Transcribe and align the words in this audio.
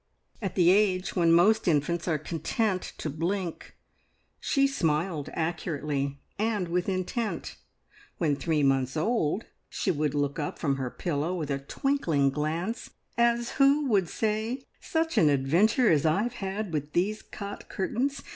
At 0.41 0.55
the 0.55 0.71
age 0.71 1.15
when 1.15 1.31
most 1.31 1.67
infants 1.67 2.07
are 2.07 2.17
content 2.17 2.93
to 2.97 3.07
blink, 3.07 3.75
she 4.39 4.65
smiled 4.65 5.29
accurately 5.33 6.17
and 6.39 6.69
with 6.69 6.89
intent; 6.89 7.57
when 8.17 8.35
three 8.35 8.63
months 8.63 8.97
old 8.97 9.45
she 9.69 9.91
would 9.91 10.15
look 10.15 10.39
up 10.39 10.57
from 10.57 10.77
her 10.77 10.89
pillow 10.89 11.35
with 11.35 11.51
a 11.51 11.59
twinkling 11.59 12.31
glance, 12.31 12.89
as 13.15 13.51
who 13.61 13.85
would 13.89 14.09
say, 14.09 14.63
"Such 14.79 15.19
an 15.19 15.29
adventure 15.29 15.91
as 15.91 16.03
I've 16.03 16.33
had 16.41 16.73
with 16.73 16.93
these 16.93 17.21
cot 17.21 17.69
curtains! 17.69 18.23